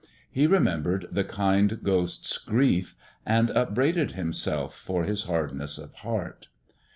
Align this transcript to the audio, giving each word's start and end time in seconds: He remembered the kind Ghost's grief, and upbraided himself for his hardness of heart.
He 0.31 0.47
remembered 0.47 1.05
the 1.11 1.23
kind 1.23 1.77
Ghost's 1.83 2.39
grief, 2.39 2.95
and 3.23 3.51
upbraided 3.51 4.13
himself 4.13 4.73
for 4.73 5.03
his 5.03 5.25
hardness 5.25 5.77
of 5.77 5.93
heart. 5.97 6.47